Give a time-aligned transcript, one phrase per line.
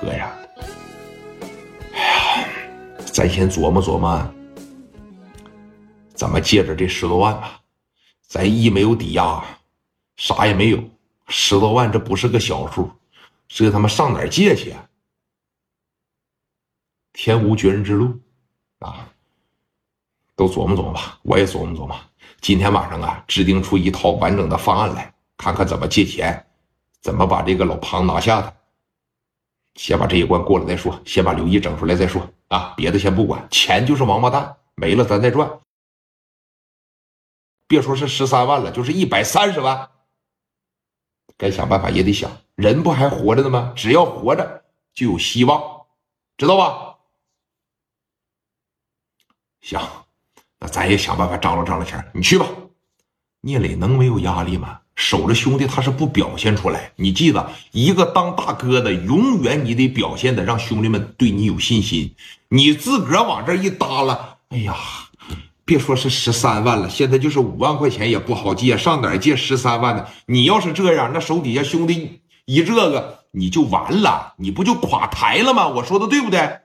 [0.00, 0.32] 哥呀，
[1.92, 2.48] 哎呀，
[3.12, 4.34] 咱先琢磨琢磨，
[6.14, 7.60] 怎么借着这十多万吧。
[8.26, 9.44] 咱一没有抵押，
[10.16, 10.82] 啥也没有，
[11.28, 12.90] 十多万这不是个小数，
[13.48, 14.70] 这他妈上哪借去？
[14.70, 14.86] 啊
[17.12, 18.18] 天无绝人之路
[18.78, 19.06] 啊！
[20.36, 21.94] 都琢磨琢磨吧，我也琢磨琢磨。
[22.40, 26.46] 今天晚上啊，制定出一套完整的方案来，看看怎么借钱，
[27.02, 28.56] 怎么把这个老庞拿下的。
[29.74, 32.74] 先把这一关过了再说，先把刘毅整出来再说啊！
[32.76, 35.60] 别的先不管，钱就是王八蛋，没了咱再赚。
[37.66, 39.90] 别说是十三万了，就是一百三十万，
[41.38, 42.30] 该想办法也得想。
[42.56, 43.72] 人不还活着呢吗？
[43.76, 45.86] 只要活着就有希望，
[46.36, 46.98] 知道吧？
[49.60, 49.80] 行，
[50.58, 52.10] 那咱也想办法张罗张罗钱。
[52.12, 52.46] 你去吧。
[53.42, 54.82] 聂磊能没有压力吗？
[55.00, 56.92] 守着兄弟他是不表现出来。
[56.96, 62.14] 你记得，一个当大哥的，永远你得表现的让兄弟们对你有信心。
[62.50, 64.76] 你自个儿往这一搭了，哎呀，
[65.64, 70.04] 别说是十三万了，现在就是五万块钱也不好借，上哪儿借十三万呢？
[70.26, 75.66] 你要是这样，那手底下兄弟一这个，你就完了，你不就垮台了吗？
[75.66, 76.58] 我说的对不对？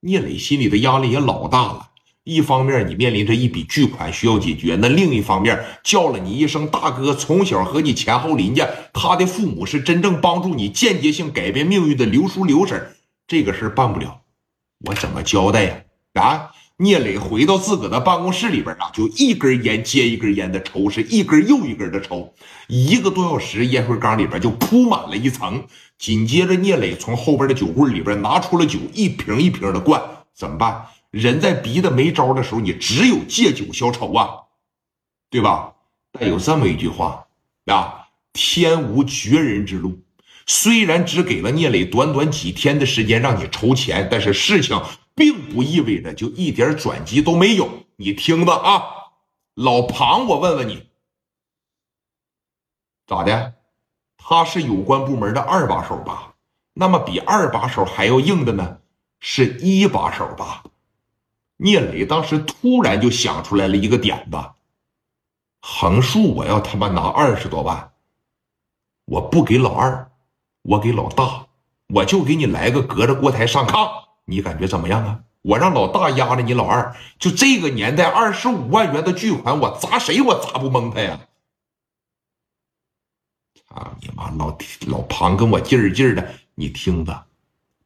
[0.00, 1.90] 聂磊心里的压力也老大了。
[2.26, 12.96] 一方面你面临着一笔巨款需要解决，那另一方面叫了你一声大哥，从小和你前后邻家，他的父母是真正帮助你间接性改变命运的刘叔刘婶，
[13.28, 14.22] 这个事办不了，
[14.86, 15.76] 我怎么交代呀？
[16.14, 16.50] 啊！
[16.78, 22.34] 聂磊回到自个的办公室里边啊，就一根烟接一根烟的抽，是一根又一根的抽，
[22.66, 25.62] 一个多小时，烟灰缸里边就铺满了一层。
[25.96, 30.02] 紧接着，聂磊从后边的酒柜里边拿出了酒，一瓶一瓶的灌，
[30.34, 30.82] 怎么办？
[31.16, 34.44] 人在逼得没招的时候，你只有借酒消愁啊，
[35.30, 35.72] 对吧？
[36.12, 37.26] 但有这么一句话
[37.66, 39.98] 啊：“天无绝人之路。”
[40.46, 44.80] 虽然只给了聂磊短短几天的时间让你筹钱，但是事情
[45.14, 47.68] 并不意味着就一点转机都没有。
[47.96, 48.84] 你听着啊，
[49.54, 50.86] 老庞，我问问你，
[53.06, 53.54] 咋的？
[54.18, 56.34] 他是有关部门的二把手吧？
[56.74, 58.78] 那么比二把手还要硬的呢，
[59.18, 60.62] 是一把手吧？
[61.56, 64.38] 聂磊当时突然就想出来了一个点子，
[65.60, 67.92] 横竖我要他妈拿二十多万，
[69.06, 70.10] 我不给老二，
[70.62, 71.46] 我给老大，
[71.88, 73.90] 我就给你来个隔着锅台上炕，
[74.26, 75.20] 你感觉怎么样啊？
[75.42, 81.20] 我让老大压着你老二，就这个年代二十五万元的巨款，我砸谁我砸不蒙他呀？
[83.68, 87.26] 啊你妈，老老庞跟我劲儿劲儿的，你听着，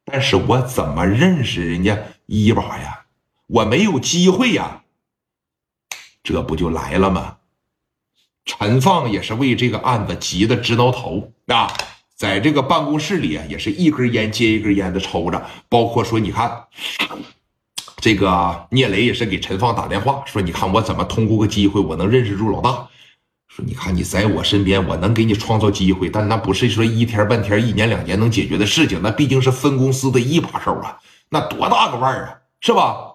[0.03, 3.00] 但是我怎么认识人家一把呀？
[3.51, 4.83] 我没有机会呀，
[6.23, 7.37] 这不就来了吗？
[8.45, 11.69] 陈放也是为这个案子急得直挠头啊，
[12.15, 15.45] 在这个办公室里啊，也是一根烟接一根烟的抽着。
[15.67, 16.63] 包括说，你看，
[17.97, 22.87] 这个聂磊也是给陈放打电话说：“你看我怎么通过个机会，我能认识住老大？
[23.49, 29.01] 说你看你在我身边，我能给你创造机会，但那不是说一天半天、一年两年能解决的事情。
[29.03, 30.97] 那毕竟是分公司的一把手啊，
[31.27, 33.09] 那多大个腕儿啊，是吧？”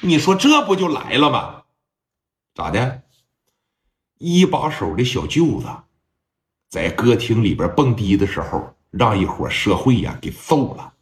[0.00, 1.62] 你说这不就来了吗？
[2.54, 3.02] 咋的？
[4.18, 5.66] 一把手的小舅子，
[6.68, 10.94] 在歌厅里边蹦迪的时候，让一伙社会呀给揍了。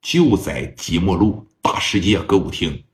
[0.00, 2.84] 就在即墨路大世界歌舞厅，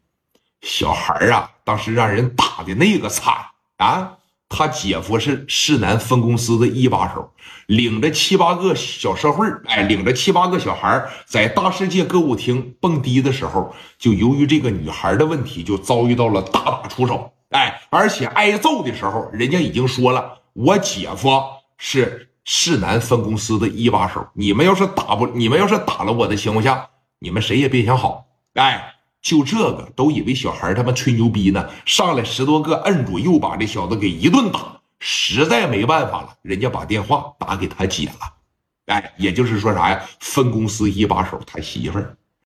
[0.63, 3.35] 小孩啊，当时让人打的那个惨
[3.77, 4.19] 啊！
[4.55, 7.33] 他姐夫是市南分公司的一把手，
[7.67, 21.31] 领着七八个小社会哎，领着七八个小孩在大世界歌舞厅蹦迪的时候，就由于这个女孩的问题，就遭遇到了大打出手，哎，而且挨揍的时候，人家已经说了，我姐夫
[21.79, 28.97] 是市南分公司的一把手，你们要是打不，你们要是打了我的情况下，你们谁也别想好，哎。
[29.23, 38.35] 就这个都以为小孩他妈吹牛逼呢，上来十多个摁住，又把这小子给一顿打，实在没办法了，人家把电话打给他姐了，
[38.87, 40.03] 哎，也就是说啥呀？
[40.19, 42.17] 分公司一把手他媳妇儿，